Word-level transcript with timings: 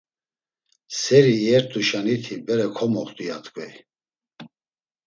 Seri 0.99 1.33
iyert̆uşaniti 1.43 2.35
bere 2.45 2.67
komoxt̆u, 2.75 3.23
ya 3.29 3.37
t̆ǩvey. 3.43 3.73